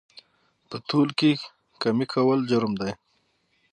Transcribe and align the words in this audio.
په 0.69 0.77
تول 0.87 1.09
کې 1.19 1.31
کمي 1.81 2.05
کول 2.13 2.39
جرم 2.51 2.73
دی 2.81 2.91